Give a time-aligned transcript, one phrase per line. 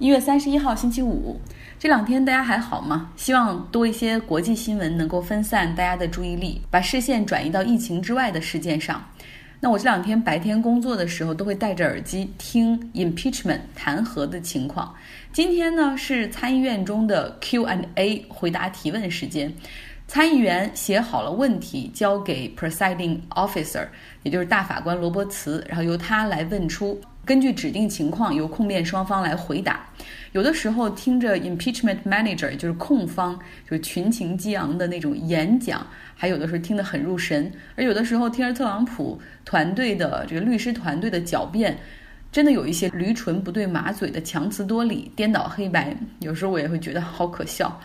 [0.00, 1.38] 一月三十一号星期五，
[1.78, 3.10] 这两天大家还好吗？
[3.16, 9.04] 希望多一些国际新闻能够分散大家的注意力，把视线转移到疫情之外的事件上。
[9.60, 14.90] 那我这两天白天工作的时候，都会戴着耳机听 impeachment 弹劾的情况。
[15.34, 19.52] 今天呢是参议院中的 Q and A 回答提问时间，
[20.08, 23.86] 参议员写好了问题，交给 presiding officer，
[24.22, 26.98] 也就是大法官罗伯茨，然后由他来问出。
[27.30, 29.88] 根据指定情况，由控辩双方来回答。
[30.32, 37.44] 有的时候听着 impeachment manager 就是控方，就是群情激昂的那种演讲，还有的时候听得很入神；
[37.76, 41.78] 而有的时候听着特朗普团队的这个律师团队的狡辩，
[42.32, 45.96] 真的有一些驴唇不对马嘴的强词夺理、颠倒黑白。
[46.18, 47.80] 有时候我也会觉得好可笑。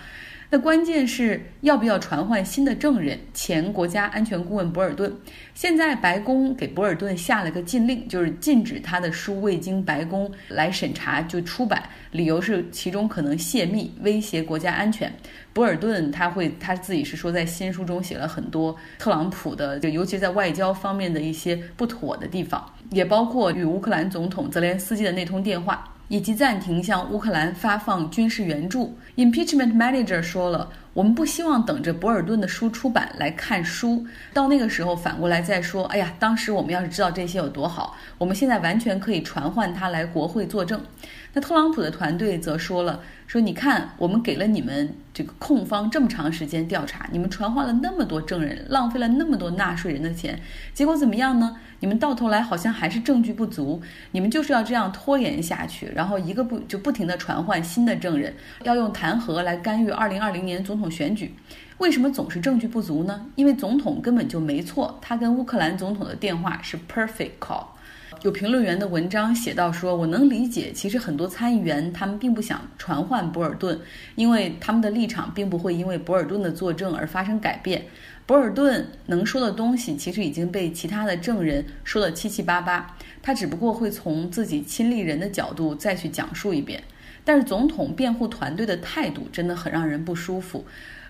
[0.55, 3.19] 那关键是要不要传唤新的证人？
[3.33, 5.13] 前国家安全顾问博尔顿，
[5.53, 15.13] 现在白宫给博尔顿下了个禁令，就是禁止他的书未经白宫来审查就出版，理由是其中可能泄密，威胁国家安全。
[15.51, 25.91] 博尔顿他会他自己是说，在新书中写了很多特朗普的，就尤其在外交方面的一些不妥的地方，也包括与乌克兰总统泽连斯基的那通电话。
[26.07, 28.97] 以及暂停向乌克兰发放军事援助。
[29.15, 35.85] Impeachment manager 说了，我们不希望等着博尔顿的书出版来看书，到那个时候反过来再说。
[35.85, 40.81] 哎呀，当时我们要是知道这些有多好，我们现在完全可以传唤他来国会作证。
[41.35, 50.39] 那特朗普的团队则说了，说你看，我们给了你们这个控方这么长时间调查，你们传唤了那么多证人，浪费了那么多纳税人的钱，
[50.73, 51.57] 结果怎么样呢？
[51.81, 61.35] 你们到头来好像还是证据不足，你们就是要这样拖延下去，然后一个不就不停的传唤新的证人，要用弹劾来干预二零二零年总统选举。
[61.77, 63.25] 为什么总是证据不足呢？
[63.35, 67.65] 因为总统根本就没错，他跟乌克兰总统的电话是 perfect call。
[68.21, 73.77] 有评论员的文章写到说，我能理解，其实很多参议员他们并不想传唤博尔顿，
[74.15, 77.85] 因为他们的立场并不会因为博尔顿的作证而发生改变。
[78.25, 86.81] 博尔顿能说的东西，其实已经被其他的证人说得七七八八，他只不过会从自己亲历人的角度再去讲述一遍。
[87.23, 90.63] 但是总统辩护团队的态度真的很让人不舒服，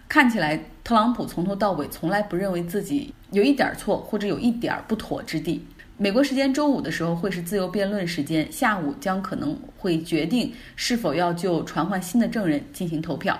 [0.07, 5.65] 看起来特朗普从头到尾从来不认为自己有一点错或者有一点不妥之地。
[5.97, 13.39] 美国时间周五的时候会是自由辩论时间，下午将可能会决定是否要就传唤新的证人进行投票。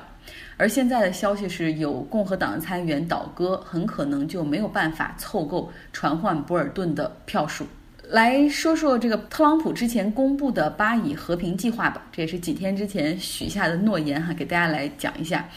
[0.58, 7.68] 而现在的消息是有共和党的参议员倒戈，很可能就没有办法凑够传唤博尔顿的票数。
[8.08, 15.48] 来说说这个特朗普之前公布的巴以和平计划吧，这也是几天之前许下的诺言哈，给大家来讲一下。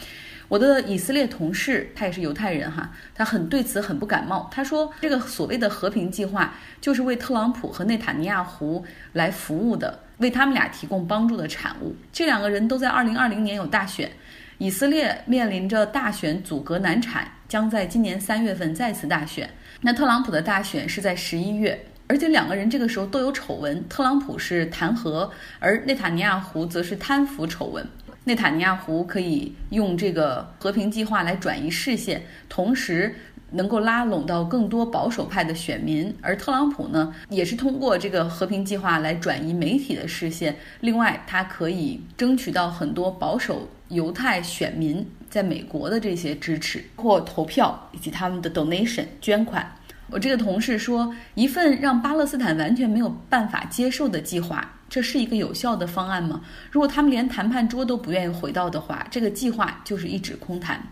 [0.49, 4.49] 我的以色列同事，他也是犹太人哈，他很对此很不感冒。
[4.51, 8.83] 他说，这个所谓的和平计划就是为特朗普和内塔尼亚胡
[9.13, 11.95] 来服务的，为他们俩提供帮助的产物。
[12.11, 14.11] 这两个人都在二零二零年有大选，
[14.57, 19.51] 以色列面临着大选阻隔难产，将在今年三月份再次大选。
[19.83, 27.87] 那特朗普的大选是在十一月，而且两个人这个时候都有丑闻，特朗普是弹劾，而内塔尼亚胡则是贪腐丑闻。
[28.29, 33.15] 内塔尼亚胡可以用这个和平计划来转移视线，同时
[33.53, 40.55] 能够拉拢到更多保守派的选民；而特朗普呢，也是通过这个和平计划来转移媒体的视线。
[40.81, 49.75] 另外，他可以争取到很多保守犹太选民在美国的这些支持或投票以及他们的 donation 捐款。
[50.11, 54.75] 我这个同事说，一份让巴勒斯坦完全没有办法接受的计划。
[54.89, 56.41] 这是一个有效的方案吗？
[56.71, 60.83] 如果他们连谈判桌都不愿意回到的话，这个计划就是一纸空谈。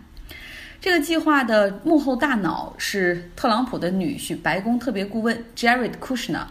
[0.79, 6.45] 这个计划的幕后大脑是特朗普的女婿，白宫特别顾问 Jared Kushner。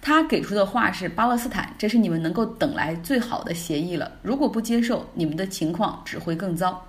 [0.00, 4.12] 他给出的话是：巴勒斯坦，这是你们能够等来最好的协议了。
[4.22, 6.86] 如果不接受，你们的情况只会更糟。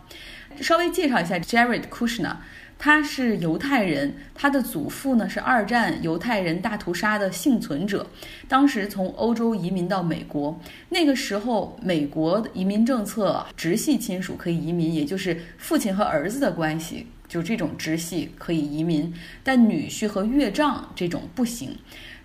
[0.62, 2.36] 稍微介绍一下 Jared Kushner。
[2.80, 8.06] 他是犹太人，他的祖父呢是二战犹太人大屠杀的幸存者，
[8.48, 10.60] 当时从欧洲移民到美国。
[10.90, 19.12] 那个时候，美国的移民政策直系亲属可以移民，也就是父亲和儿子的关系，就这种直系可以移民，
[19.44, 21.76] 但女婿和岳丈这种不行。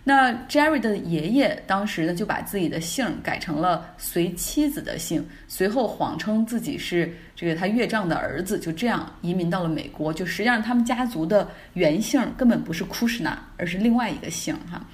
[0.05, 10.13] 那 Jerry 的爷爷当时呢，就把自己的姓改成了随妻子的姓，随后谎称自己是这个他岳丈的儿子，就这样移民到了美国。
[10.13, 14.85] 就实际上他们家族的原姓根本不是库什纳，而是另外一个姓哈。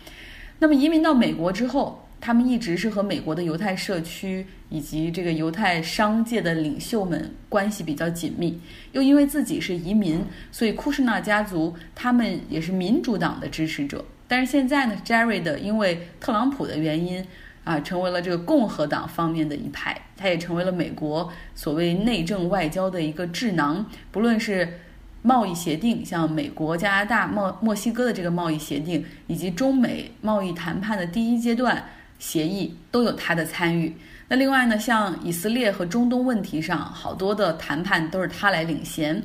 [0.59, 8.61] 那么移民到美国之后，他们一直是和美国的犹太社区以及这个犹太商界的领袖们关系比较紧密。
[8.93, 10.23] 又因为自己是移民，
[10.53, 14.05] 所以库什纳家族他们也是民主党的支持者。
[14.29, 17.27] 但是现在呢，Jerry 的因为特朗普的原因，
[17.65, 23.87] 啊，成为了这个共和党方面的一派，他也成为了美国所谓内政外交的一个智囊。
[24.13, 24.81] 不论是
[25.23, 31.89] 贸易协定，像美国、加拿大、墨墨西哥的这个贸易协定，以及中美贸易谈判的第一阶段
[32.19, 33.97] 协议，都有他的参与。
[34.29, 39.23] 那另外呢，像以色列和中东问题上，好多的谈判都是他来领衔。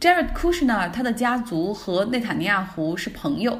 [0.00, 3.58] Jared Kushner 他的家族和内塔尼亚胡是朋友。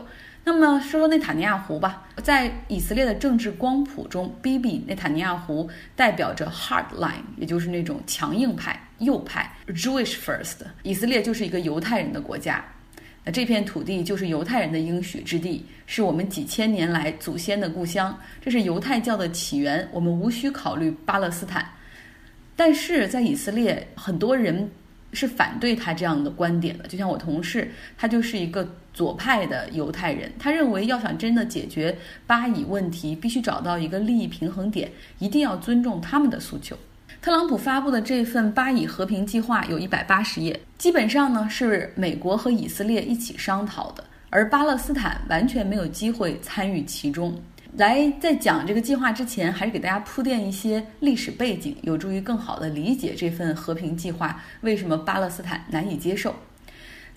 [0.49, 10.57] 那么说说内塔尼亚胡吧，在以色列的政治光谱中，BB 内塔尼亚胡代表着 hardline，也就是那种强硬派、右派，Jewish first。
[10.85, 12.65] 以色列就是一个犹太人的国家，
[13.27, 21.71] 那这片土地就是犹太人的应许之地，是我们几千年来祖先的故乡，这是犹太教的起源，我们无需考虑巴勒斯坦。
[22.57, 24.71] 但是在以色列，很多人。
[25.15, 31.97] 是反对他这样的观点的，就像我同事，他就是一个左派的犹太人，他认为要想真的解决
[32.27, 34.91] 巴以问题，必须找到一个利益平衡点，
[35.21, 36.77] 一定要尊重他们的诉求。
[37.23, 47.33] 特朗普发布的这份巴以和平计划有一百八十页，基本上呢是美国和以色列一起商讨的，而巴勒斯坦完全没有机会参与其中。
[47.77, 56.35] 来，在讲这个计划之前，还是给大家铺垫一些历史背景，有助于更好的理解这份和平计划为什么巴勒斯坦难以接受。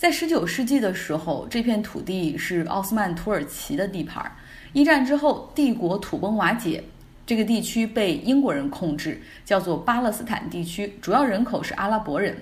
[0.01, 4.35] 在十九世纪的时候，这片土地是奥斯曼土耳其的地盘。
[4.73, 6.83] 一战之后，帝国土崩瓦解，
[7.23, 12.35] 这个地区被英国人控制，叫做巴勒斯坦地区，主要人口是阿拉伯人。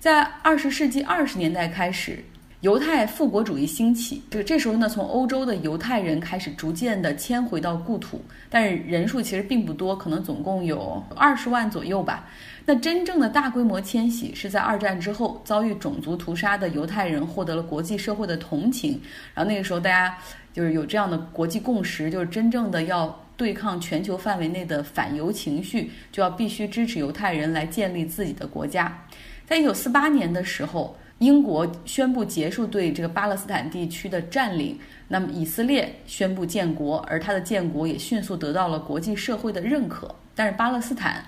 [0.00, 2.24] 在二十世纪二十年代开始。
[2.62, 8.20] 犹太复国主义兴起，这个这时候呢，从欧洲的犹太人开始逐渐的迁回到故土，
[8.50, 12.28] 但是人数其实并不多，可能总共有二十万左右吧。
[12.64, 19.00] 那真正的大规模迁徙是在二战之后，遭遇种族屠杀的犹太人获得了国际社会的同情，
[19.34, 20.18] 然后那个时候大家
[20.52, 29.00] 就是有这样的国际共识，就是真正的要对抗全球范围内的反犹情绪，就要必须支持犹太人来建立自己的国家。
[29.46, 30.96] 在一九四八年的时候。
[31.18, 34.78] 英国宣布结束对这个巴勒斯坦地区的占领，
[35.08, 40.14] 那么以色列宣布建国，而它的建国也迅速得到了国际社会的认可。
[40.36, 41.24] 但是巴勒斯坦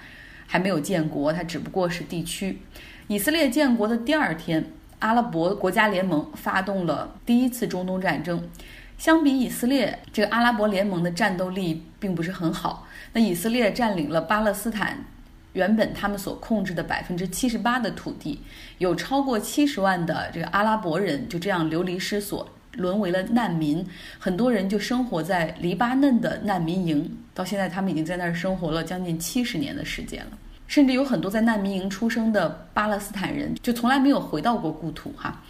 [0.46, 2.60] 还没有建国，它只不过是地区。
[3.08, 4.64] 以色列建国的第二天，
[5.00, 8.48] 阿拉伯国家联盟发动了第一次中东战争。
[8.96, 12.87] 相比以色列，这个阿拉伯联盟的战斗力并不是很好。
[13.12, 15.04] 那以色列占领了巴勒斯坦。
[15.52, 18.41] 原本他们所控制的百分之七十八的土地，
[18.79, 23.85] 有超过七十万的这个阿拉伯人就这样流离失所，沦为了难民。
[24.19, 30.38] 很多人就生活在黎巴嫩的难民营，到现在他们已经在那儿生活了将近七十年的时间了。
[30.67, 35.43] 甚至有很多在难民营出生的巴勒斯坦人，就从来没有回到过故土哈。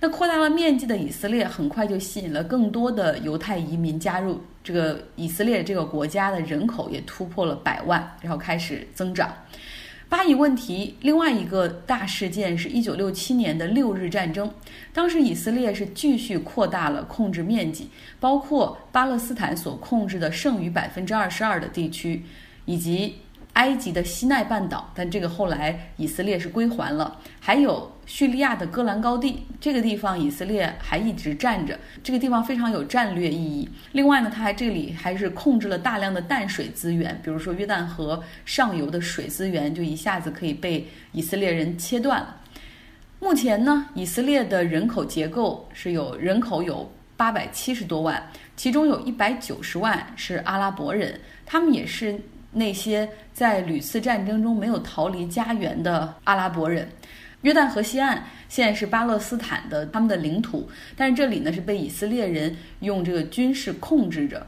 [0.00, 4.40] 那扩大了面积的以色列，很快就吸引了更多的犹太移民加入。
[4.62, 9.32] 这个以色列这个国家的人口也突破了百万，然后开始增长。
[10.08, 14.50] 巴以问题另外一个大事件是一九六七年的六日战争，
[14.92, 17.88] 当时以色列是继续扩大了控制面积，
[18.20, 22.22] 包括巴勒斯坦所控制的剩余百分之二十二的地区，
[22.66, 23.16] 以及。
[23.54, 27.20] 埃及的西奈半岛，但这个后来以色列是归还了。
[27.40, 33.68] 还有叙利亚的戈兰高地，这个地方以色列还一直占着，这个地方非常有战略意义。
[33.92, 42.36] 另外呢，它还这里还是控制了大量的淡水资源，比如说约旦河上游的水资源就一下子可以被以色列人切断了。
[43.20, 48.20] 目前呢，以色列的人口结构是有人口有八百七十多万，
[48.56, 52.20] 其中有一百九十万是阿拉伯人，他们也是。
[52.54, 56.88] 那些在屡次战争中没有逃离家园的阿拉伯人，
[57.42, 64.46] 约旦河西岸现在是巴勒斯坦的他们的领土，但是这里呢是被以色列人用这个军事控制着，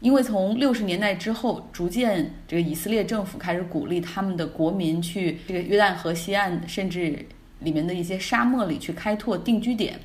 [0.00, 7.24] 因为从六十年代之后，逐渐这个以色列政府开始鼓励他们的国民去这个约旦河西岸，甚至
[7.60, 9.98] 里面的一些沙漠里去开拓定居点。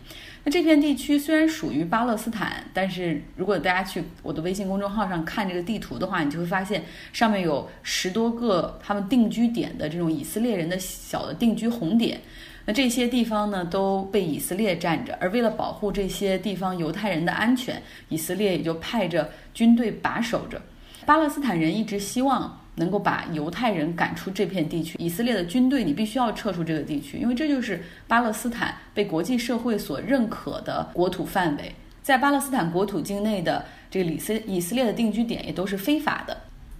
[0.43, 12.21] 那这片地区虽然属于巴勒斯坦，但是如果大家去我的微信公众号上看这个地图的话，你就会发现上面有十多个他们定居点的这种以色列人的小的定居红点。
[12.67, 20.61] 那这些地方呢都被以色列占着，而为了保护这些地方犹太人的安全，以色列也就派着军队把守着。
[21.05, 22.61] 巴勒斯坦人一直希望。
[22.75, 31.73] 能够把犹太人赶出这片地区，以色列的军队你必须要撤出这个地区，因为这就是巴勒斯坦被国际社会所认可的国土范围。
[32.01, 36.37] 在巴勒斯坦国土境内的这个以色以色列的定居点也都是非法的，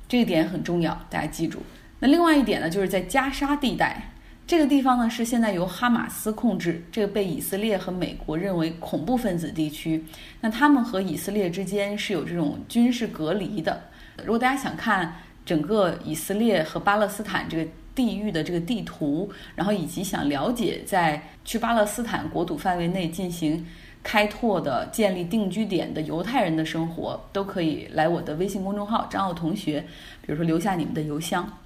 [0.07, 1.63] 这一点很重要，大家记住。
[1.99, 4.11] 那另外一点呢，就是在加沙地带
[4.45, 10.03] 这个地方呢，是现在由哈马斯控制，这个被以色列和美国认为恐怖分子地区。
[10.41, 13.85] 那他们和以色列之间是有这种军事隔离的。
[14.19, 23.65] 如果大家想看整个以色列和巴勒斯坦这个地域的这个地图，然后以及想了解在去巴勒斯坦国土范围内进行
[24.03, 29.81] 开拓的、建立定居点的犹太人的生活，都可以来我的微信公众号“张奥同学”，
[30.25, 31.57] 比如说留下你们的邮箱。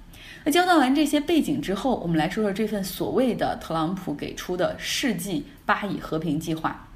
[0.44, 6.88] 那交代完这些背景之后，我们来说说这份所谓的特朗普给出的世纪巴以和平计划。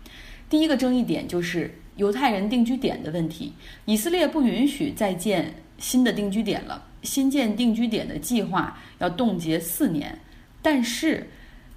[0.49, 3.53] 第一个争议点就是犹太人定居点的问题。
[3.85, 10.19] 以色列不允许再建新的定居点了，新建定居点的计划要冻结四年。
[10.63, 11.29] 但是，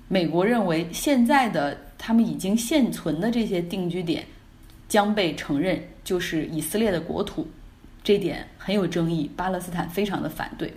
[0.07, 4.23] 美国认为现在的他们已经现存的这些定居点
[4.87, 7.47] 将被承认就是以色列的国土，
[8.03, 9.29] 这点很有争议。
[9.35, 10.73] 巴勒斯坦非常的反对。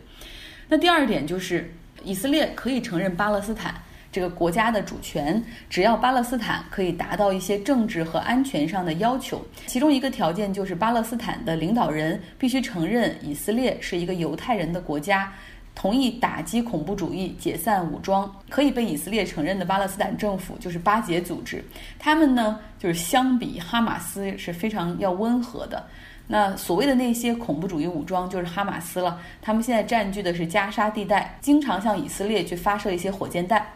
[0.69, 1.73] 那第二点就是，
[2.05, 3.75] 以色列可以承认巴勒斯坦
[4.13, 9.41] 这个国家的主权，只要巴勒斯坦可以达到一些政治和安全上的要求。
[9.67, 15.33] 其中一个条件就是，巴勒斯坦的领导人必须承认以色列是一个犹太人的国家，
[15.75, 18.31] 同意打击恐怖主义、解散武装。
[18.49, 21.65] 可以被以色列承认的巴勒斯坦政府就是巴解组织，
[21.99, 25.87] 他们呢就是相比哈马斯是非常要温和的。
[26.33, 33.67] 那所谓的那些恐怖主义武装就是哈马斯了，他们现在占据的是加沙地带，经常向以色列去发射一些火箭弹。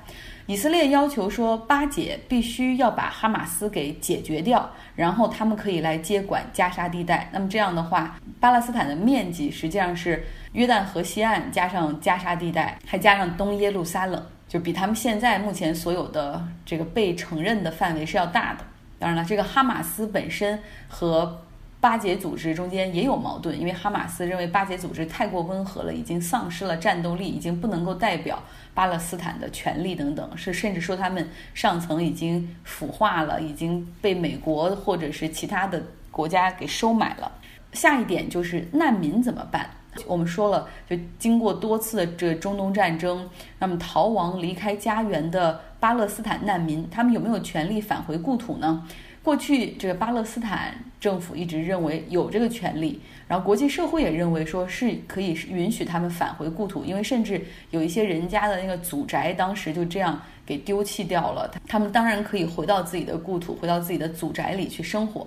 [0.46, 7.30] 以色列要求说，巴解必须要把哈马斯给解决掉，然后他们可以来接管加沙地带。
[7.32, 10.22] 那么这样的话，巴勒斯坦的面积实际上是
[10.52, 18.60] 约旦河西岸加上加沙地带，还加上东耶路撒冷，就比他们现在目前所有的这个被承认的范围是要大的。
[18.98, 21.42] 当然了，这个哈马斯本身和
[21.80, 28.42] 巴解组织中间也有矛盾，因为哈马斯认为巴解组织太过温和了，已经丧失了战斗力，已经不能够代表
[28.74, 37.30] 巴勒斯坦的权利等等，是甚至说他们上层已经腐化了，已经被美国或者是其他的国家给收买了。
[37.72, 39.70] 下一点就是难民怎么办？
[40.06, 48.84] 我们说了，就经过多次的这中东战争，那么逃亡离开家园的巴勒斯坦难民，他们有没有权利返回故土呢？
[49.24, 65.26] 过去，这个巴勒斯坦政府一直认为有这个权利，然后国际社会也认为说是可以允许他们返回故土，因为甚至有一些人家的那个祖宅当时就这样给丢弃掉了，他们当然可以回到自己的故土，回到自己的祖宅里去生活。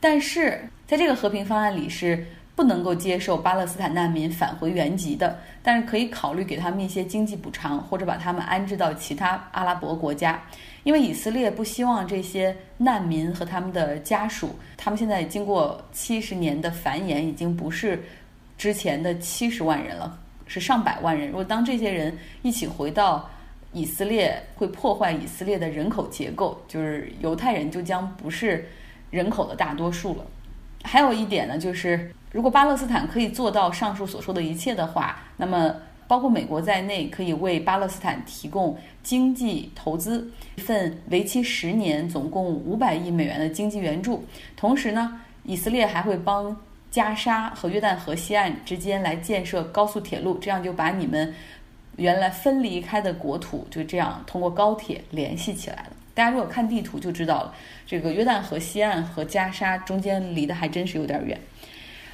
[0.00, 2.26] 但是在这个和平方案里是。
[2.58, 10.42] 不能够接受巴勒斯坦难民返回原籍的，但是可以考虑给他们一些经济补偿，或者把他们安置到其他阿拉伯国家，
[10.82, 18.02] 因为以色列不希望这些难民和他们的家属，他们现在经过七十年的繁衍，已经不是
[18.56, 21.28] 之前的七十万人了，是上百万人。
[21.28, 22.12] 如果当这些人
[22.42, 23.30] 一起回到
[23.72, 28.68] 以色列，会破坏以色列的人口结构，就是犹太人就将不是
[29.12, 30.26] 人口的大多数了。
[30.82, 32.10] 还有一点呢，就是。
[32.30, 35.74] 如果巴勒斯坦可以做到上述所说的一切的话，那么
[36.06, 44.26] 包括美国在内，可以为巴勒斯坦提供经济投资，一份为期十年、总共五百亿美元的经济援助。
[44.58, 46.54] 同时呢，以色列还会帮
[46.90, 51.34] 加沙和约旦河西岸之间来建设高速铁路，这样就把你们
[51.96, 55.92] 原来分离开的国土就这样通过高铁联系起来了。
[56.18, 57.54] 大家如果看地图就知道了，
[57.86, 61.40] 这个约旦河西岸和加沙中间离得还真是有点远。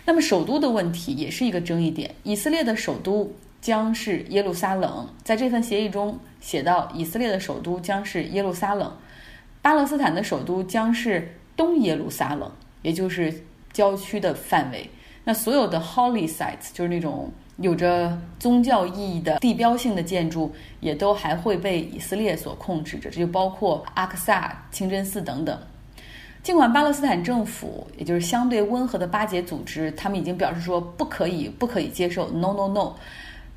[0.04, 2.14] 那么首都的问题也是一个争议点。
[2.22, 3.32] 以色列的首都
[3.62, 8.94] 将是耶路撒冷，在这份协议中写到，以色列的首都将是耶路撒冷，
[9.62, 13.32] 巴勒斯坦的首都将是东耶路撒冷，也就是
[13.72, 14.86] 郊区的范围。
[15.24, 25.58] 那所有的 holy sites，就是那种有着宗教意义的地标性的建筑，也都还会被以色列所控制着，这就包括阿克萨清真寺等等。
[26.42, 32.94] 尽管巴勒斯坦政府，也就是相对温和的巴解组织，他们已经表示说不可以、不可以接受，no no no。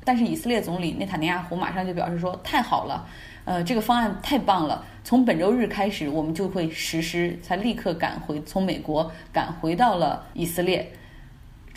[0.04, 3.06] 但是以色列总理内塔尼亚胡马上就表示说，太好了，
[3.44, 7.38] 呃，这个方案太棒了，从本周日开始我们就会实施。
[7.46, 10.90] 他立刻赶回，从美国赶回到了以色列，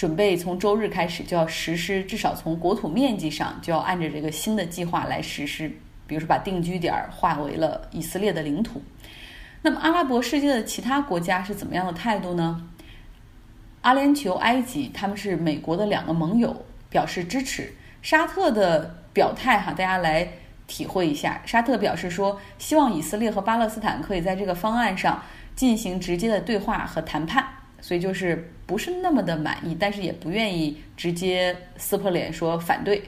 [0.01, 5.69] 准备从周日开始就要实施，至少从国土面积上就要按照这个新的计划来实施，
[6.07, 8.81] 比如说把定居点划为了以色列的领土。
[9.61, 12.67] 那么，阿拉伯世界的其他国家是怎么样的态度呢？
[13.81, 17.71] 阿联酋、埃及，他们是美国的两个盟友，表示支持。
[18.01, 20.27] 沙特的表态，哈，大家来
[20.65, 21.43] 体会一下。
[21.45, 25.21] 沙特表示说，希望以色列和巴勒斯坦可以在这个方案上
[25.55, 27.45] 进行直接的对话和谈判，
[27.81, 33.01] 所以就是不是那么的满意，但是也不愿意直接撕破脸说反对。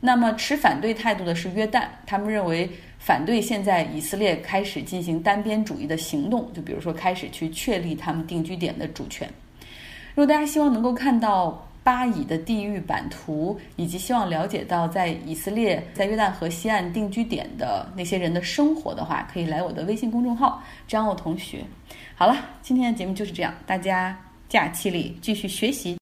[0.00, 2.68] 那么持反对态度的是约旦，他们认为
[2.98, 9.28] 反对现在以色列开始进行单边主义的行动，就比如说开始去确立他们定居点的主权。
[10.14, 21.64] 如果大家希望能够看到巴以的地域版图，以及希望了解到在以色列在约旦河西岸定居点的那些人的生活的话，可以来我的微信公众号“张奥同学”。
[22.22, 24.16] 好了今天的节目就是这样大家
[24.48, 25.98] 假期里继续学习。